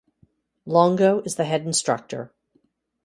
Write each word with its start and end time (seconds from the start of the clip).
Longo 0.65 1.21
is 1.25 1.35
the 1.35 1.45
head 1.45 1.63
instructor. 1.63 2.33